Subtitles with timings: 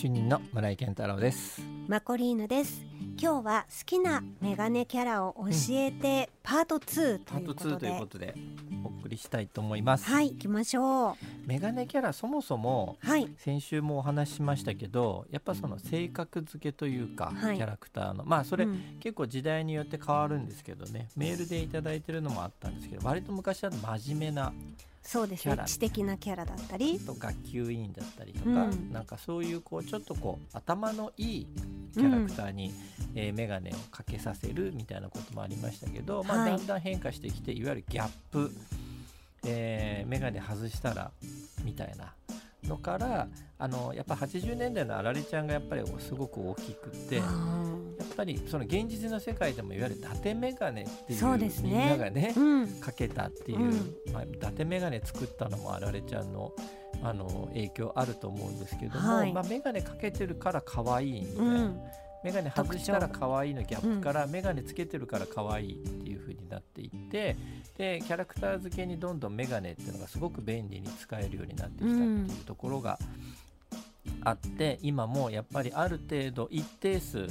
[0.00, 1.60] 主任の村井健太郎です。
[1.86, 2.86] マコリーヌです。
[3.20, 8.34] 今日は好きなメガネキャラを教えて、パート2とパート2いうこということで
[8.82, 11.14] お送りしたいと思います、はい行きましょう。
[11.46, 13.28] メガネキャラそもそもはい。
[13.36, 17.58] 先週もお話ししましたけどやっぱその性格付けというか、はい。
[17.58, 18.24] キャラクターの。
[18.24, 18.96] まあそれ、うん。
[19.00, 21.10] 結構時代によって変わるんですけどね。
[21.14, 24.50] メールでいただいてるのもあったんですけど割と昔は真面目な
[25.02, 25.56] そうですね。
[25.66, 26.98] 知的なキャラだったり。
[27.00, 28.92] と学級委員だったりとか、うん。
[28.92, 31.46] なんかそういうこうちょっとこう頭のいい
[31.94, 32.72] キャラクターに、
[33.14, 38.52] えー眼鏡をかけさせるみたいなこともありましたけど、まあ、はいだんだん変化してきていわゆるギャップ、
[39.44, 41.10] えー、眼鏡外したら
[41.64, 42.14] みたいな
[42.68, 43.26] のから
[43.58, 47.20] あのやっぱ80年代のあられちゃんがやっぱりすごく大きくて。
[48.20, 52.68] やあっぱりその現実の世界でもいわゆる伊達眼鏡っていうみんながねーうん。
[52.80, 53.94] かけたっていう、うん。
[54.12, 56.52] まあ、伊達眼鏡作ったのもあられちゃんの
[57.02, 59.32] あの影響あると思うんですけども、はい。
[59.32, 61.80] まあ、眼鏡かけてるから可愛いみたいな、うん。
[62.22, 67.36] 眼鏡外したら可愛いのギャップから眼鏡つけてるから可愛いっていう風になっていって
[67.78, 72.98] でキャラクター付けにどんどん眼鏡っていうのがすごく便利に使えるようになってきたっていうところが
[74.22, 77.26] あって、今もやっぱりある程度一定数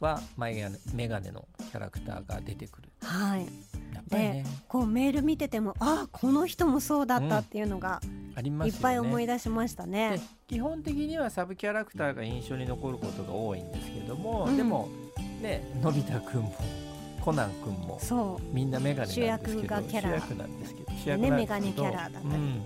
[0.00, 2.88] は眼鏡眼鏡のキャラクターが出てくる。
[3.02, 3.46] はい。
[3.94, 4.46] やっぱりね。
[4.68, 8.00] こうメール見ててもあこの人もそうだったっていうのが
[8.34, 8.76] ありますよね。
[8.76, 14.56] いっぱい思い出しましたでね基本的にはサブキャラクターが印象に残ることが多いんですけども、うん。
[14.56, 14.88] でも
[15.40, 16.54] ねのび太くんも
[17.20, 20.10] コナンくんもそみんなメガネなんですけど主役がキャラ。
[20.10, 22.64] 主役なんですけど主ね役なんですけどメガネキャラだったりうん。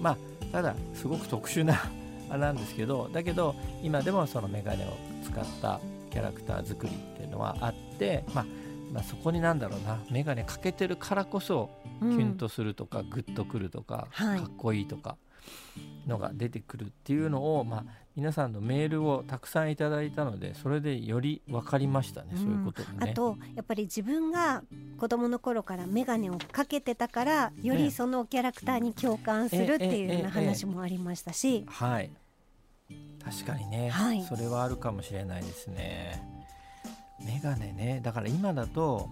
[0.00, 0.16] まあ
[0.50, 1.82] ただすごく特殊な
[2.30, 5.80] あれなんですけどだけど今でもそのメガネを使った
[6.10, 8.46] キャラクター作りっていうのはあって、まあ、
[8.92, 12.16] まあそこになんだろうなメガネかけてるからこそう、うん。
[12.16, 14.38] キュンとするとか、グッとくるとか、はい。
[14.38, 15.16] かっこいいとか
[16.06, 17.84] のが出てくるっていうのを、まあ、
[18.16, 23.10] 皆さんのメールをたくさんいただいたのでそれでより分かりましたね、そういうこともね。
[23.10, 24.62] あとやっぱり自分が
[24.98, 32.10] 子供の頃から眼鏡をかけてたからよねりそのキャラクターに共感するっていうような話もありましたし、はい。
[33.24, 34.22] 確かにね、はい。
[34.22, 36.22] それはあるかもしれないですね。
[37.24, 38.00] メガネね。
[38.04, 39.08] だから今だと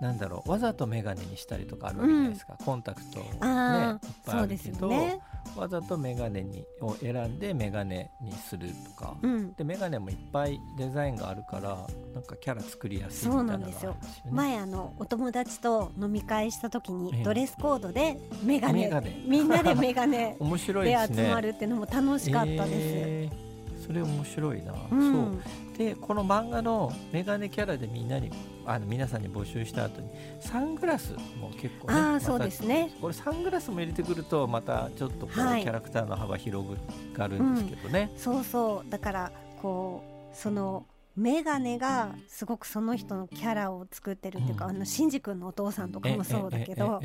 [0.00, 5.20] なんだろうわざとメガネにしたりとかあるわけじゃないですか、コンタクト、ね、いっあぱいあそうですあるけど、よね。
[5.56, 13.98] わざとメガネにを選んでメガネにするとか、うん、でメガネもいっぱいデザインがあるからなんかキャラ作りやすいみたいなのがあるんですよね。
[14.30, 17.16] 前あのお友達と飲み会した時ええ。
[17.16, 18.82] にドレスコードでメガネ。
[19.26, 20.96] みんなで眼鏡 面白いで。
[21.14, 22.68] 集まるっていうのも楽しかったです。
[22.70, 23.47] えー
[23.88, 24.74] それ面白いな。
[24.92, 28.32] うんそうでこの漫画のメガネキャラでみんなに
[28.66, 30.08] あの皆さんに募集した後に
[30.40, 32.90] サングラスも結構ねあそうですね。
[33.00, 36.66] これサングラスも入れてくるとまたちょっとこう、はいキャラクターの幅広
[37.14, 38.10] がるんですけどね。
[38.16, 39.32] そうそうだから
[39.62, 40.84] こうその
[41.18, 44.70] 眼鏡がすごくその人のキャラを作ってるっていうか、うん。
[44.70, 47.00] あのシンジ君のお父さんとかもそうだけど、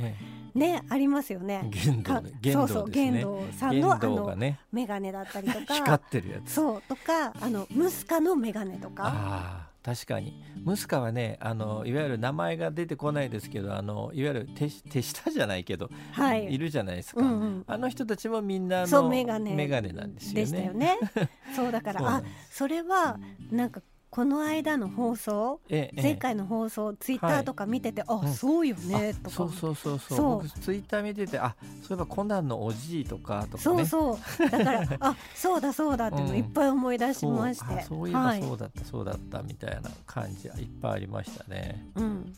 [0.53, 1.69] ねありますよええね。
[1.71, 2.31] 玄道かね。
[2.39, 2.89] 玄そうそう。
[2.89, 4.35] 玄道さんのあの
[4.71, 6.53] 眼鏡だったりと光かってるやつ。
[6.53, 9.71] そうとかあのムスカの眼鏡とか。
[9.83, 10.41] 確かに。
[10.63, 16.53] ムスカはねあのいわゆる名前が出てこないですけどあのいわゆる手手下じゃないけど、はい。
[16.53, 17.63] いるじゃないですか、うんうん。
[17.67, 20.41] あの人たちもみんなあのそう眼鏡メガネなんですよね。
[20.41, 20.97] でしたよね。
[21.55, 23.19] そうだから あそれは
[23.51, 23.81] なんか
[24.13, 28.31] この間の放送ええ前回の放送ツイッターとか見てて、あ、うん。
[28.31, 29.35] そうよねあとか。
[29.35, 30.17] そうそうそうそう。
[30.17, 30.43] そう。
[30.43, 33.85] 僕ツイッター見ててあそういえばコナンのおじいとかとかね。
[33.85, 34.49] そうそう。
[34.51, 36.37] だから あそうだそうだっていうのうん。
[36.37, 38.43] いっぱい思い出しそうまして、あそういえばはい。
[38.43, 41.83] そうだった、そうだったみたいな感じいっぱいありましたね。
[41.95, 42.33] うん、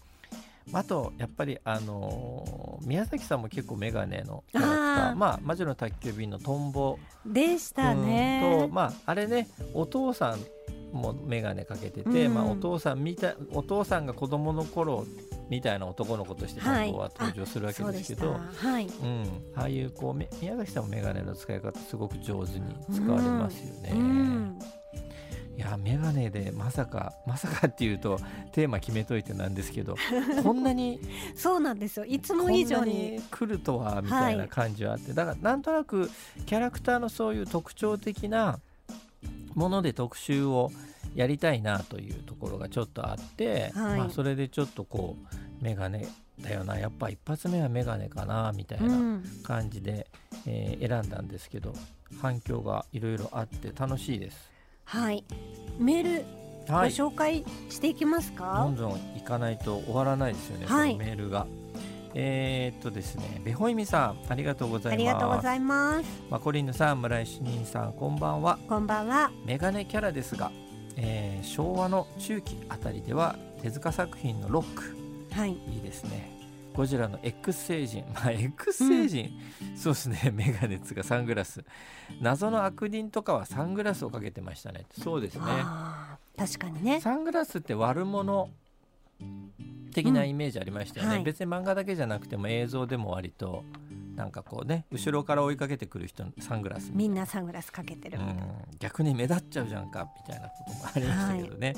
[0.72, 5.16] あとやっぱりあのー宮崎さんも結構メガネのキャラクター。
[5.16, 6.98] まあ魔女の宅急便のトンボ。
[7.26, 10.40] でしたうんねとまああれねお父さん
[10.96, 12.34] もメガネかけてて、うん。
[12.34, 15.06] まあ、お父さんみたいお父さんが子供の頃
[15.50, 18.88] みたいな男の子としてトンボは登場するわけですけど、はい。
[18.88, 19.24] うん、
[19.56, 23.92] ああいうこうめ宮崎さんもメガネの使い方すごく上手に使われますよね。
[23.94, 24.60] うん。
[25.58, 28.20] いやメガネでまさかまさかっていうと
[28.52, 29.96] テーマ決めといてなんですけど
[30.44, 31.00] こんなに
[31.34, 32.06] そうなんですよ。
[32.06, 32.96] いつこも以上に。
[32.96, 36.10] に来るとはみたいな感じはあって、だからなんとなく
[36.46, 38.60] キャラクターのそういう特徴的な
[39.56, 40.72] もので特集を
[41.16, 44.00] やりたいなというところがちょっとあって、はい。
[44.00, 45.16] まあ、それでちょっとこ
[45.62, 46.08] うメガネ
[46.42, 49.24] だよなやっぱ一発目はメガネかなみたいうなん。
[49.44, 50.08] 感じで、
[50.46, 51.74] えー選んだんですけど
[52.22, 54.52] 反響がいろいろあって楽しいです。
[54.84, 55.24] はい。
[55.80, 56.26] メール
[56.68, 56.90] ごはい。
[56.90, 60.96] 紹介していきますどかんどん行かないと終わらないですよね、はい。
[60.98, 61.48] メールが。
[62.18, 65.02] えー、っとですね、ベホイミさん、ありがとうございます。
[65.02, 66.06] ありがとうございます。
[66.30, 68.58] マコリンヌさん、村井主任さん、こんばんは。
[68.70, 69.32] こんばんは。
[69.46, 70.50] メガネキャラですが、
[70.96, 74.96] えー昭和の中期あたりでは手塚作品のロック、
[75.32, 75.52] はい。
[75.52, 76.32] いいですね。
[76.74, 79.32] ゴジラの X 星人、まあ X 星人、
[79.76, 81.66] そうですね、 メガネつがサングラス。
[82.22, 84.86] 謎の悪人とかはサングラスをかけてましたね。
[85.02, 85.44] そうですね。
[86.38, 87.02] 確かにね。
[87.02, 88.50] サングラスって悪者
[89.94, 91.24] 的なイメージありましたよね、うんはい。
[91.24, 93.64] 別に漫画だけじゃなくても映像でも割と
[94.16, 98.20] なんかこうね後ろから追いかけてくる人のサングラスみんなサングラスかけてる。
[98.20, 98.38] うん。
[98.80, 101.76] 逆に目立っちゃうじゃんかみたいなこともありましたけどね、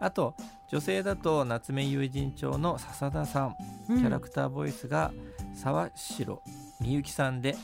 [0.00, 0.34] あと
[0.70, 3.56] 女性だと夏目友人帳の笹田さん。
[3.88, 3.98] うん。
[3.98, 5.12] キャラクターボイスが
[5.54, 6.42] 沢城
[6.80, 7.56] みゆきさんで、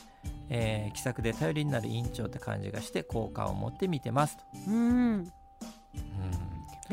[0.49, 5.31] えー気さくで頼りになる委員長って感じがして好感を持って見てますと、うん。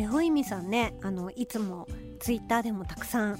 [0.00, 1.86] うんベホイミさんね、あのいつも
[2.20, 3.38] ツイッターでもたくさん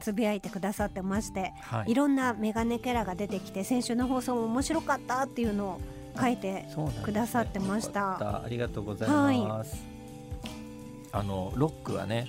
[0.00, 5.80] つぶやいてくださってまして、はいいろんなメガネキャラが出てきて、先週の放送も面白かったっていうのを
[6.20, 6.66] 書いて。
[7.02, 9.82] くださってましたよかったありがとうございます。
[11.12, 12.28] あのロックはね、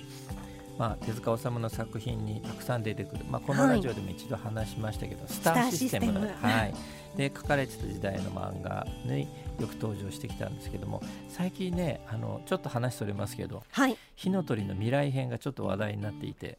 [0.78, 3.24] まあ手塚治虫の作品にたくさん出てくる。
[3.30, 6.74] まあこのはいラジオでも一度話しましたけど、スターシステムスターシステムはい。
[7.16, 9.22] で書かれてた時代の漫画に
[9.58, 13.96] よく登場してきたんですけども、最近ねあのちょっと話それますけど、はい。
[14.16, 16.58] 火の鳥の未来編がちょっと話題になっていて。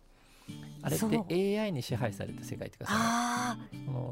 [0.81, 3.57] あれって AI に支配された世界っていうかさ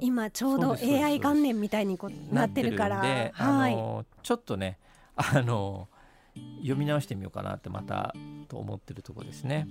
[0.02, 3.08] 今ちょうど AI 元年みたいにこうなってるから、は
[3.70, 3.74] い。
[3.74, 4.78] あのちょっとね
[5.16, 5.88] あの
[6.58, 8.16] 読み直してみようかなってまた
[8.48, 9.68] と思ってるところですね。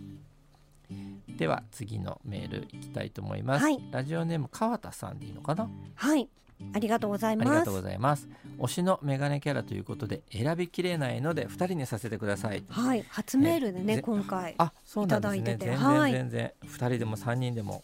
[1.28, 3.78] では次のメールいきたいと思います、はい。
[3.90, 5.68] ラジオネーム川田さんでいいのかな？
[5.94, 6.28] はい。
[6.72, 7.48] ありがとうございます。
[7.48, 7.74] ありがとう。
[7.74, 8.28] ございます。
[8.58, 12.62] 推しのメガネキャラということで選びきれないので2人にさせてください。
[12.68, 14.54] はい、初メールでね、ぜ今回。
[14.58, 15.56] あそうなんですね。
[15.58, 16.12] 全はい。
[16.12, 17.82] 然全然、2人でも3人でも。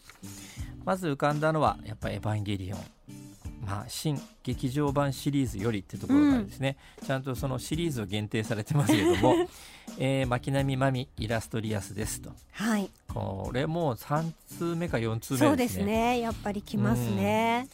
[0.84, 2.80] まず浮かんだのはやっぱりエヴァンゲリオン
[3.70, 6.76] まあ新劇場版シリーズよりってところからですね、
[7.06, 9.34] ちゃんとそのシリーズを限定されてますけども、
[9.98, 12.90] えー、巻波真美イラストリアスですとはい。
[13.08, 16.20] これもう3通目か4通そうで目ですねすね。
[16.20, 17.68] やっぱり来ますね。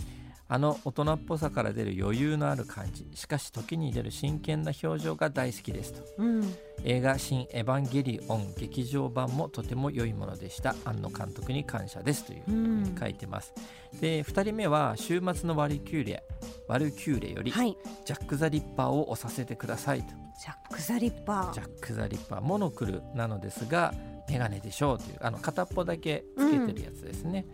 [0.48, 3.08] あの大人っぽさから出る余裕のある感じ。
[3.14, 6.02] しかし時に出る真剣な表情が大好きですと。
[6.18, 6.54] うん。
[6.84, 10.76] 映画「新エヴァンゲリオン」劇場版もとても良いものでした。
[10.84, 13.52] 庵野監督に感謝ですというふうに書いてます、
[14.00, 16.22] で2人目は週末のワルキューレ
[16.68, 17.76] ワルキューレより、はい。
[18.04, 20.08] ジャック・ザ・リッパーを押させてくださいと。
[20.40, 21.52] ジャック・ザ・リッパー。
[21.52, 23.92] ジャック・ザ・リッパーモノクルなのですが
[24.28, 27.46] メガネでしょうというあの片っぽだけつけてるやつですね、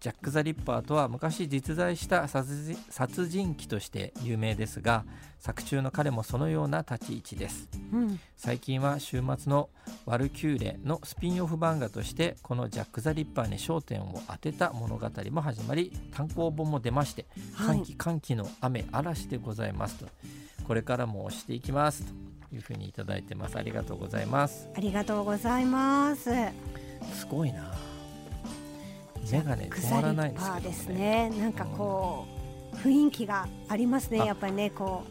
[0.00, 5.04] ジャック・ザ・リッパーとは昔実在した殺人殺人鬼として有名ですが
[5.40, 7.68] 作中の彼もそのような立ち位置です。
[7.92, 8.20] うん。
[8.36, 9.70] 最近は週末の
[10.04, 17.78] ワルキューレのスピンオフ漫画としてこのジャック・ザ・リッパーに焦点を当てた物語も始まり単行本も出ましてはい。
[17.78, 20.06] 歓喜歓喜の雨嵐でございますと。
[20.66, 23.56] これからも押していきますというふうにいただいてます。
[23.56, 24.68] ありがとうございます。
[24.76, 26.30] ありがとうございます。
[27.14, 27.87] すごいな
[29.32, 31.40] メガネク止まらないんですけどパーですねね。
[31.40, 32.26] なんかこ
[32.72, 34.20] う雰囲気がありますね。
[34.20, 35.04] あやっぱりね、こ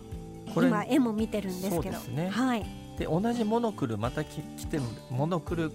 [0.48, 2.30] うこれ今絵も見てるんですけどね。
[2.30, 2.66] はい。
[2.98, 4.80] で同じモノクルまたき来て
[5.12, 5.72] モノクル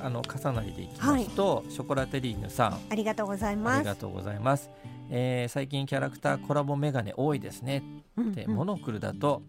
[0.00, 3.80] あの重なりでいきますと、ショコラテリーヌさんありがとうございあます。
[3.80, 4.70] りがとうございます、
[5.10, 7.82] えー最近キャラクターコラボメガネ多いですね
[8.16, 9.42] で、うんうんモノクルだと、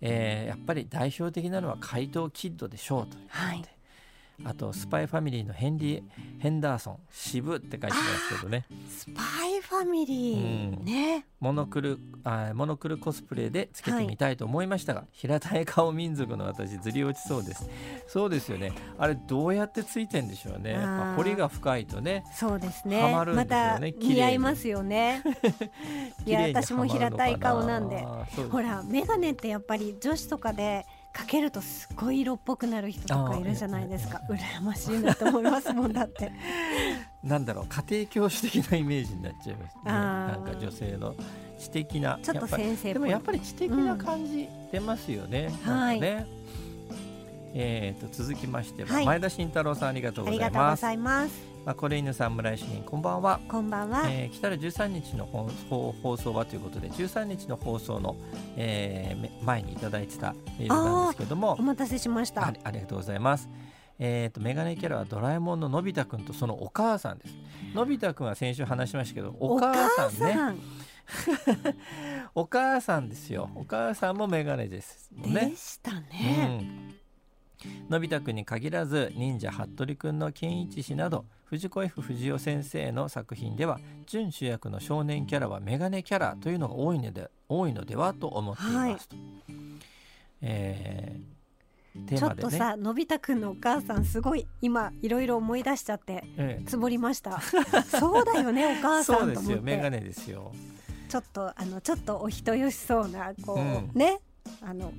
[0.00, 3.62] えーやっぱり代表的なのは怪盗キッドでしょうということで、はい
[4.44, 6.02] あとスパイファミリーのヘンリー・
[6.40, 8.66] ヘンダーソン渋って書いてますけどね。
[8.88, 10.84] スパイファミリー、うん。
[10.84, 11.26] ね。
[11.40, 17.68] モノクルあーモノクルコスプレでつけてみたいと思いましたが、平たい顔民族の私ずり落ちそうです。
[18.08, 18.72] そうですよね。
[18.98, 20.78] あれどうやってついてんでしょうね。
[21.16, 23.02] 彫りが深いとねそうですね。
[23.02, 23.92] はまるんですよね。
[23.92, 24.14] 綺麗に。
[24.14, 25.22] 似合いますよね。
[26.26, 28.04] いや私も平たい顔なんで。
[28.50, 34.20] ほらメガネってやっぱり女子とかでかけるとすごい色っぽくなる人とかいるじゃないですか。
[34.28, 36.32] 羨ましいなと思いますもんだって。
[37.22, 39.82] なんだろう家庭教師的なイメージになっちゃいますね。
[39.86, 41.14] あなーんか女性の
[41.56, 42.92] 知的なちょっと先生っぽい。
[42.94, 46.26] でもやっぱり知的な感じ出ますよね、はいなんかね。
[47.54, 49.06] えー、と続きましては、はい。
[49.06, 53.40] 前田慎太郎さんありがとうごありがとうございますざいますまこれ犬さん村井主任こんばんは。
[53.48, 58.16] こんばんは、えー来たる13日の放送はということで13日の放送の、
[58.56, 61.56] えーめ前にいただいてたメールなんですけども。
[61.58, 62.46] お待たせしました。
[62.46, 63.48] ありがとうございます。
[63.98, 67.34] えー、とメガネキャラはドラえもんののび太くんとそのお母さんです。
[67.74, 70.34] のび太くんは先週話しましたけどお母さんね。
[70.34, 70.60] ん？
[72.34, 73.50] お母さんですよ。
[73.54, 75.50] お母さんもメガネですね。
[75.50, 75.56] で。
[75.56, 76.83] したね、うん
[77.88, 89.08] のび太くんに限らず忍者服部くんの健一氏など藤子 F 不二雄先生の作品では準主役の少年キャラはメガネキャラというのが多いので多いのではと思っています。
[89.08, 89.16] と。
[90.42, 91.34] えー
[92.08, 96.64] テーちょっとさのび太くんのお母さんすごい今いろいろ思い出しちゃってええ。
[96.66, 97.40] つぼりました。
[98.00, 99.70] そうだよねお母さそうんですと思って。
[99.70, 100.52] よメガネですよ。
[101.08, 103.90] ちょっとあのちょっとお人よしそうなこう、うん。
[103.94, 104.18] ね
[104.62, 104.92] あの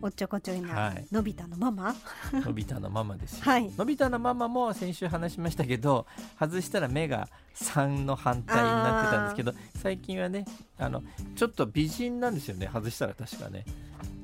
[0.00, 1.06] おっちょこちょいな、はい。
[1.12, 1.94] のび太のママ？
[2.44, 3.44] のび太のママですよ。
[3.44, 3.70] はい。
[3.76, 6.06] のび太のママも先週話しましたけど
[6.38, 10.44] 外したら目が3の反対になってたんですけど最近はね
[10.78, 11.02] あの
[11.36, 12.68] ちょっと美人なんですよね。
[12.72, 13.64] 外したら確かね。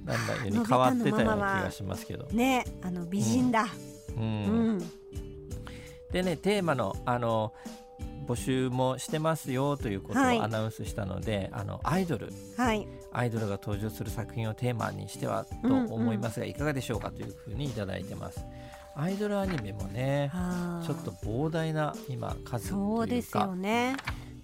[0.05, 2.25] なんだように変わってたような気がしますけど。
[2.33, 3.67] ねあの美人だ、
[4.17, 4.79] ううん。
[4.79, 4.91] ん。
[6.13, 7.53] でねテーマのあの
[8.29, 10.39] 募集もしてますよということをはい。
[10.39, 12.33] アナウンスしたので、あのアイドル。
[12.57, 12.87] はい。
[13.13, 18.45] アイドルが登場する作品をテーマにしてはと思いますが、いかがでしょうかというふうにいただいてます。
[18.95, 20.31] アイドルアニメもね
[20.85, 23.97] ちょっと膨大な今数そうですというかよね。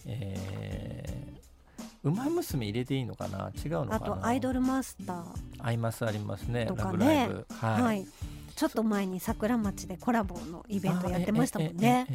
[0.07, 3.51] えー、ウマ娘入れていいのかな？
[3.65, 3.97] 違うのかな？
[3.97, 5.25] あとアイドルマスター。
[5.59, 6.67] アイマスありますね。
[6.67, 6.73] ね。
[6.77, 7.47] ラブライブ。
[7.51, 8.07] はい、はい、
[8.55, 12.07] ちょっと前に桜町でコラボのイベントやってましたもんね。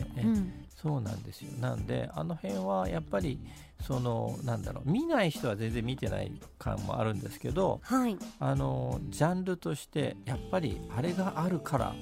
[0.82, 3.38] そうなんですよなんであの辺はやっぱり
[3.86, 11.94] そのなんだろう見ない人は全然見てない感もあるんですけどはい、あのジャンルとしてやっぱりあれがあるから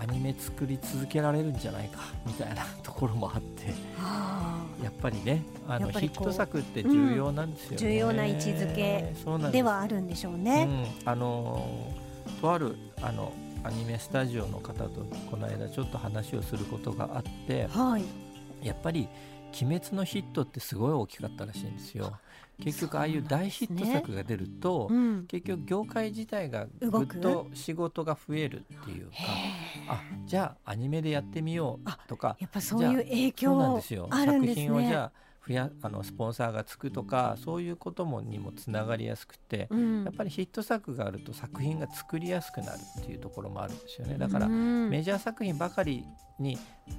[0.00, 3.66] アニメ作り続けられるんじゃないかみたいなところもあって
[4.82, 9.14] やっぱりねあのヒット作って重要なんですよね、重要な位置づけ
[9.52, 10.66] ではあるんでしょうね、
[11.02, 12.09] うん、あのー
[12.40, 13.32] とあるあの
[13.62, 18.04] アニメスタジオの方とこの間ちょっと話をすることがあってはい。
[18.62, 19.08] やっぱり
[19.62, 22.18] 「鬼滅」のヒットってすごい大きかったらしいんですよ。
[22.62, 29.12] 結局ああいう大ヒット作が出ると、うん、結局業界自体がぐっと仕事が増えるっていうか
[29.88, 34.08] あじゃあアニメでやってみようとかやっぱそういう影響ですよ。
[34.10, 34.66] あるんですね。
[34.66, 35.12] 作品をじゃあ
[35.50, 40.04] 増やあのスポンサーがつくとかそういうこともにもつながりやすくて、うん。
[40.04, 44.16] やっぱりヒット作があると作品が作りやすくなるっていうところもあるんですよね。
[44.16, 44.88] だからうん。
[44.90, 46.04] メジャー作品ばかり
[46.38, 46.56] に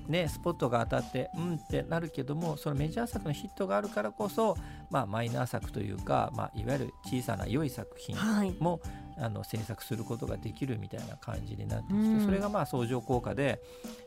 [0.10, 4.58] ねスポットが当たってうんってなるけどもそのメジャー作のヒットがあるからこそ、
[4.90, 8.54] まあ、マイナー作というか、まあ、いわゆる小さな良い作品はい。
[8.60, 8.82] も
[9.22, 12.26] あの制作することができるみたいな感じになってきて、うん。
[12.26, 13.62] それがまあ相乗効果で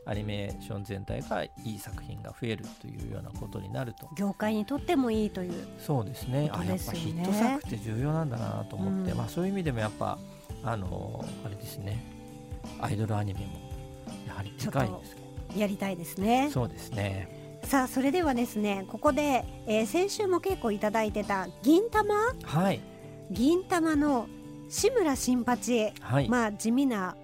[0.05, 4.09] アニメーション全体がいい作品が増えるというようなことになると。
[4.17, 6.49] 業界にとってもいいというそうですね。
[6.51, 9.17] あやっぱヒット作って重要なんだなと思って、うん。
[9.17, 10.19] まあ、そういう意味でもやっぱ
[10.63, 12.03] あのあれですね。
[12.81, 13.45] アイドルアニメも
[14.27, 15.59] やはりでかいですけど。
[15.59, 16.49] やりたいですね。
[16.51, 17.59] そうですね。
[17.63, 22.13] さあそれではですねここで、えー先週も結構いただいてた銀玉？
[22.43, 22.81] はい。
[23.31, 24.27] 銀玉の
[24.67, 27.15] 志村新八はい、まあ地味な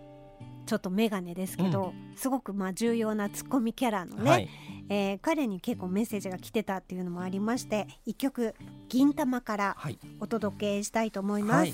[0.65, 4.49] ちょっと眼鏡ですけど、すごくまあ重要なツッコミキャラのね、はい。
[4.89, 8.55] えー彼に結構メッセージが来てたっていうのもありまして一曲
[8.89, 9.97] 「銀玉」からはい。
[10.19, 11.57] お届けしたいと思います。
[11.57, 11.73] はい。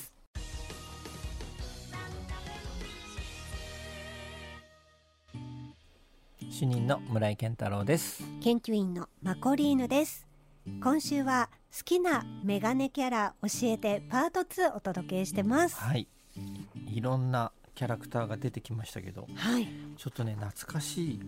[6.49, 8.23] 主任の村井健太郎です。
[8.41, 10.26] 研究員のマコリーヌです
[10.81, 15.75] 今週は好きなメガネキャラ教えてパート2お届けしてます。
[15.75, 16.07] はい。
[16.87, 19.67] いろんなキャラクターが出てきましたけどはい。
[19.97, 21.19] ちょっとね懐かし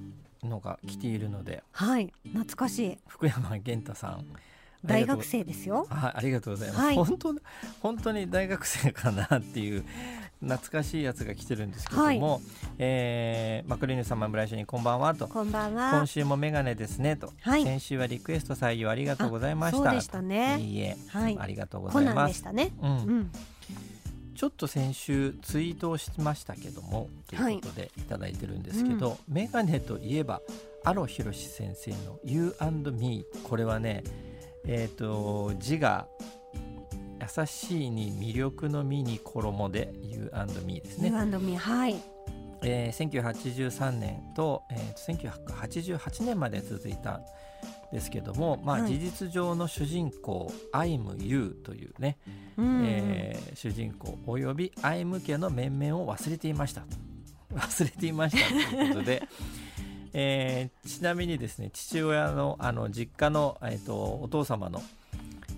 [0.44, 2.14] いのが来ているのではい。
[2.26, 2.98] 懐かしい。
[3.08, 4.26] 福山源太さん
[4.86, 5.88] 大学生ですよ。
[5.90, 6.82] はい、ありがとうございます。
[6.82, 6.96] はい。
[6.96, 7.36] 本当
[7.82, 9.84] 本当に大学生かなっていう
[10.42, 12.40] 懐かしいやつが来てるんですけども、は
[12.78, 15.28] えーマクリーヌ様村井主任こんばんはと。
[15.28, 15.92] こんばんは。
[15.92, 17.64] 今週もメガネですねと、はい。
[17.64, 19.78] 先週はリクエスト採用ありがとうございました。
[19.78, 20.60] そうでしたね。
[20.60, 21.38] いいえ、はい。
[21.38, 22.28] ありがとうございま。
[22.28, 22.72] ですしたね。
[22.82, 22.90] うん。
[22.90, 23.32] うん。
[24.40, 28.02] ちょっと先週ツイートをしましたけどもということでい。
[28.04, 30.42] ただいてるんですけど、メガネといえば
[30.86, 34.02] アロヒロシ先生の「You and Me」これはね
[34.66, 36.08] えっ、と字が
[37.38, 41.96] 優しいに魅力の実に衣で「You and Me」ですね、You&Me はい。
[42.62, 47.26] えー1983年と,、えーと1988年まで続いたん
[47.92, 48.92] ですけども、まあ、はい。
[48.92, 52.18] 事実上の主人公「I'm You」というね、
[52.58, 52.84] うん。
[52.86, 56.84] えー主人公および愛向けの面々を忘れていました
[57.54, 59.24] 忘れていましたということで、
[60.14, 64.82] えーちなみにですね父親のあの実家の、えー、とお父様の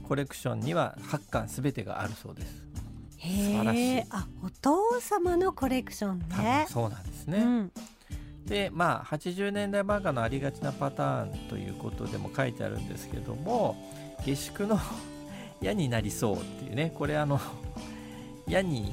[0.07, 2.61] コレクションには8巻すべてがあるそうです。
[3.21, 4.03] 素晴らしい。
[4.09, 6.65] あお父様のコレクションね。
[6.69, 7.71] そうなんですね、うん。
[8.45, 13.77] でまあ80年代漫画のありがちなパターンということでも書いてあるんですけども
[14.25, 14.79] 下宿の
[15.61, 17.39] 矢になりそうっていうねこれあの
[18.47, 18.91] 矢に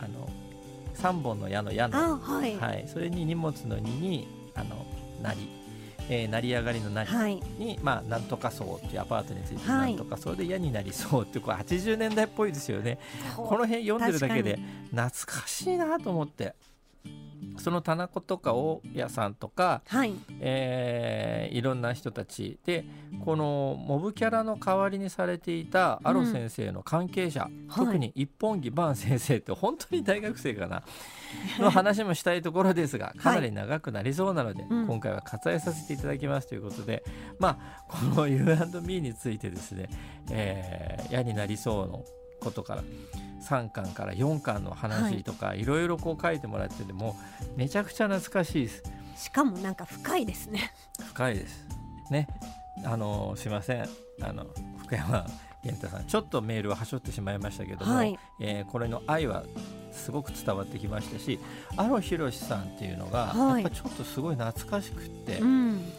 [0.00, 0.30] あの
[0.94, 4.86] 3本の矢の矢の、はい、はい、それに荷物の2にあの
[5.22, 5.48] なり、
[6.08, 12.98] えー、成り上がりのなりに、はい、まあなんとかそうっていうアパートについてなんとかそうで矢になりそうってこれ80年代っぽいですよね。
[13.36, 14.58] この辺読んでるだけで
[14.90, 15.10] 懐
[15.40, 16.54] かしいなと思って。
[17.60, 20.14] その棚子とか大家さんとか、はい。
[20.40, 22.84] えー、いろんな人たちで
[23.24, 30.82] このモブキャラの代わりにされていたアロ先生の関係者、うん、特に一本木伴先生って本当に大学生かな、
[31.58, 39.88] の話もしたいところですがかなり長くなりそうなので、はい、今回は割愛させていただきますということで、うん、まあこの U&Me についてですね、
[40.30, 42.04] えー、嫌になりそうの
[42.40, 42.84] ことから
[43.40, 47.16] 3巻から4巻の話とか、いろいろこう書いてもらってても
[47.56, 48.82] めちゃくちゃ懐かしいです。
[49.16, 50.72] しかもなんか深いですね。
[51.10, 51.66] 深いです。
[52.10, 52.28] ね。
[52.84, 53.88] あのすいません。
[54.22, 54.46] あの
[54.78, 55.26] 福山
[55.62, 56.06] 源太さん。
[56.06, 59.44] ちょっとメールをはしょってしまいましたけども、はい、えー、これの愛は
[59.90, 61.38] すごく伝わってきましたし
[61.76, 65.92] アロヒロシさんっていうのが、はい、やっぱちょっとすごい懐かしくって、うん、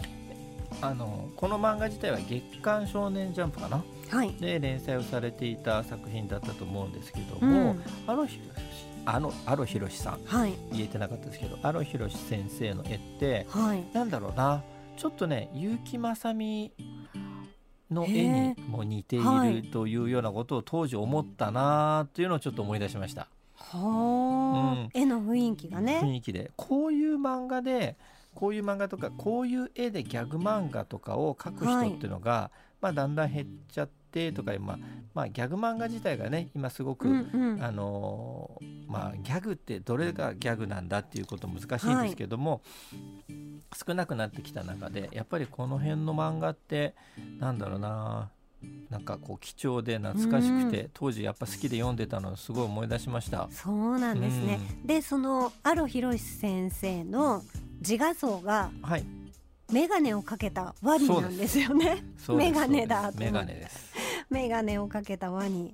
[0.81, 8.27] あのこの漫画自体は月刊少年ジャンプかな、はい、で連載をされていた作品だったと思うんですけども、うん、あの
[9.05, 14.63] あのアロヒロシさん、はい、言えてなかったですけどアロヒロシ先生の絵って、はい、なんだろうな？
[14.98, 16.71] ちょっとね結城正美
[17.89, 23.27] の絵にも似ているというようなことを当時思ったなというのをちょっと思い出しました。
[23.55, 26.00] はあ、うん、絵の雰囲気がね。
[26.03, 26.51] 雰囲気で。
[26.55, 27.98] こういう漫画で
[28.39, 34.79] こういう漫画とかこういう絵でギャグ漫画とかを描く人っていうのが、はい、まあ、だんだん減っちゃってとか、まあ
[35.13, 42.62] まあ、ギャグ漫画自体がね今すごく、うんうん、あのー、まあ、ギャグってどれがギャグなんだっていうこと難しいんですけども、
[43.27, 43.36] はい、
[43.86, 46.96] 少なくなってきた中でやっぱりこの辺の漫画って
[47.39, 48.29] なんだろうな
[48.89, 57.43] なんかこう貴重で懐かしくて、うん、当時やっぱ好きで読んでたのをすごい思い出しましたそうなんですね、うん、でそのアロヒロシ先生の
[57.79, 59.05] 自画像が、はい、
[59.71, 62.03] 眼鏡をかけたワニなんですよね。
[62.27, 63.93] 眼鏡だ眼鏡です。
[64.29, 65.73] 眼鏡をかけたワニ。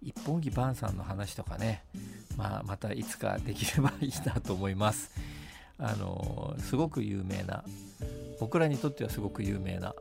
[0.00, 1.82] 一本木晩さんの話とかね、
[2.36, 5.10] まあまたいつかできればいいなと思います。
[5.78, 7.64] あのすごく有名な
[8.40, 9.94] 僕らにとってはすごく有名な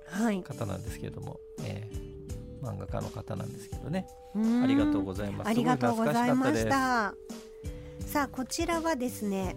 [0.43, 4.07] 方なんですけれども、はい、えー、漫画家の方なんですけどね。
[4.35, 5.47] ありがとうございます。
[5.47, 7.13] ありがとうございました。
[8.05, 9.55] さあこちらはですね、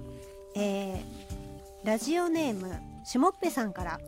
[0.54, 0.98] えー、
[1.84, 2.72] ラジオネーム
[3.04, 3.98] しもっぺさんから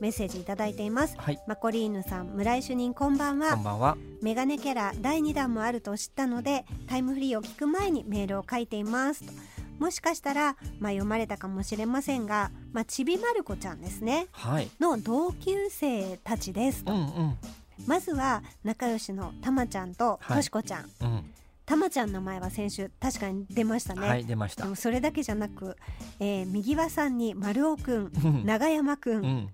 [0.00, 3.54] メッセージいただいています、はい、マコリーヌさん村井主任こんばんは。
[3.54, 3.96] こんばんは。
[4.22, 9.32] メガネキャラ第2弾もあると知ったのでタイムフリーを聞く前にメールを書いていますと
[9.78, 17.38] もしかしたら、まあ、読まれたかもしれませんが、まあ、ちびまる子ちゃんですね、はい、の同級生たちですと、うんうん、
[17.86, 21.24] まずは仲良しのたまちゃんととしこちゃん、はいうん。
[21.66, 24.08] たまちゃんの前は先週確かに出ましたね。
[24.08, 24.62] はい出ました。
[24.62, 25.76] でもそれだけじゃなく、
[26.20, 28.12] えー、右輪さんに丸尾くん、
[28.44, 29.48] 長山くん、うん、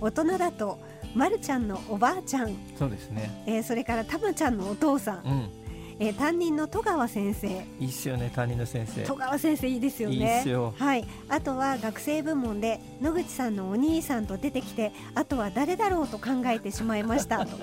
[0.00, 0.80] 大人だと
[1.14, 3.44] まるちゃんのおばあちゃん、そうですね。
[3.46, 5.22] えー、それからたまちゃんのお父さん。
[5.24, 5.57] うん
[6.00, 7.48] えー、担任の戸川先生。
[7.48, 9.02] いいっすよね担任の先生。
[9.02, 10.44] 戸川先生いいですよね。
[10.76, 11.04] はい。
[11.28, 17.44] あとは学生部門で野口さんのお兄さんと出てきてあとは誰だろうと考えてしまいました。
[17.44, 17.56] と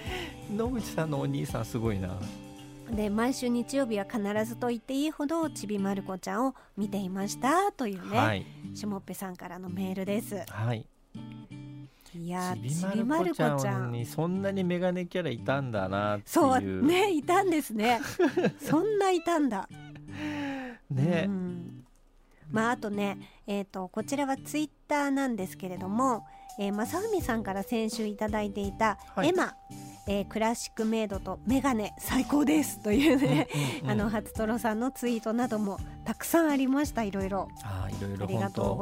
[0.54, 2.18] 野口さんのお兄さんすごいな。
[2.94, 7.72] で毎週日曜日は必ずと言っていいほどちびまる子ちゃんを見ていました。
[7.72, 10.42] というね、はい、しもっぺさんからのメールです。
[10.48, 10.86] はい
[12.14, 16.28] いやちびまる子ちゃんにそんなにメガネキャラいたんだなっていう。
[16.28, 18.00] そうねいたんですね。
[18.60, 19.68] そんないたんだ。
[20.90, 21.84] ね、うん、
[22.50, 26.26] まああとねえっ、ー、とこちらはツイッターなんですけれども、
[26.58, 29.54] えー、正文さんから先週いただいていた、はい、エマ
[30.10, 33.46] えー、クラシックメイドとメガネ最高ですというね、
[33.86, 37.04] あの初トロさんのツイートなどもたくさんありました。
[37.04, 37.50] いろいろ。
[37.62, 38.76] あいろいろありがとう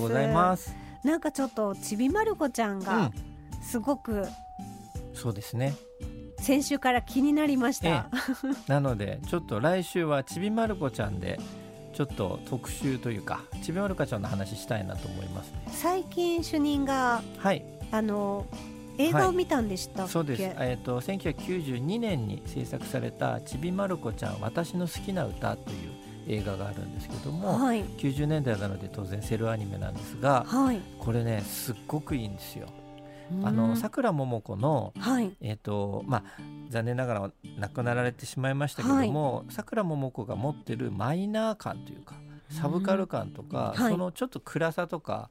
[0.00, 3.10] ございますなんかちょっとちびまる子ちゃんが
[3.62, 4.26] すごく、うん、
[5.14, 5.74] そうですね。
[6.40, 8.04] 先週から気になりました、え
[8.68, 11.38] え、なのでちょっと来週はちびまる子ちゃんで
[11.92, 18.46] ちょっと特集というかちびまる子ちゃんの話したいなと思います、ね、最近主任が、はい、あの
[18.98, 32.68] 映画を見たんでしたはい、そうです、えーと、1992年に制作された「ちびまる子ちゃん私の好きな歌」という映画があるんですけども、はい、90年代なので当然セルアニメなんですが、はい、これねすっごくいいんですよ。
[33.44, 42.14] あのさくらももこの、はい、えーとまあ、残念ながら亡くなられてしまいましたけどもさくらももこが持ってるマイナー感というか
[42.50, 45.28] サブカル感とか、そのちょっと暗さとか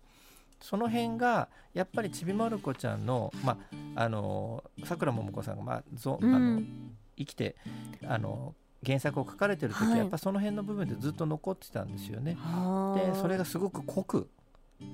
[0.61, 3.57] その辺がやっぱりちびまる子ちゃんのま
[3.95, 6.61] ああのさくらももこさんが、まあぞあの
[7.17, 7.55] 生きて
[8.05, 8.53] あの
[8.85, 12.37] 原作を書かれてる時はやっぱその辺の部分でずっと残ってたんですよね。
[12.95, 14.29] でそれがすごく濃く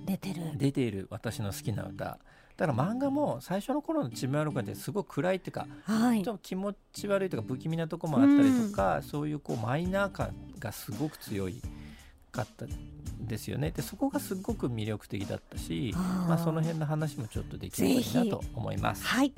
[0.05, 0.51] 出てる。
[0.55, 2.19] 出ている私の好きな歌。
[2.55, 11.61] だから漫画も最初の頃の「ちびまる子ちゃん」ってすごく暗いっていうか、はい、ちょっと気持ち悪いとか不気味なとこもあったりとか、うん、そういうこうマイナー感がすごく強い
[12.31, 12.65] かった
[13.19, 13.71] ですよね。
[13.71, 19.05] でそこがすごく魅力的だったしまあ、その辺の話もちょっとできればいいなと思います。
[19.05, 19.33] はい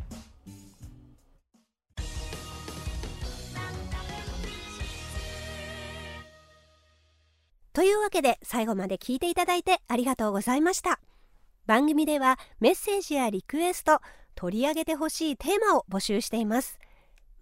[7.75, 11.01] というわけで最後まで聞いていただいてありがとうございました。
[11.65, 13.99] 番組ではメッセージやリクエスト
[14.33, 16.79] 取り上げてほしいテーマを募集しています。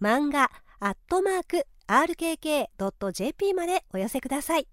[0.02, 4.67] 漫画アットマーク rkk.jp までお寄せください。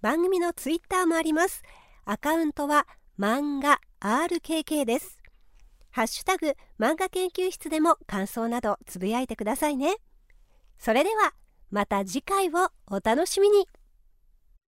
[0.00, 1.62] 番組のツイッターもあります。
[2.06, 2.86] アカウントは
[3.18, 5.18] 漫画 RKK です。
[5.90, 9.96] ハッシュタグ漫画研究室でも感想などつぶやいてくださいね。
[10.78, 11.34] それでは
[11.70, 13.68] また次回をお楽しみに。